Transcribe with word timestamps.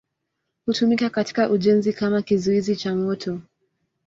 Hutumika 0.65 1.09
katika 1.09 1.49
ujenzi 1.49 1.93
kama 1.93 2.21
kizuizi 2.21 2.75
cha 2.75 2.95
moto. 2.95 3.39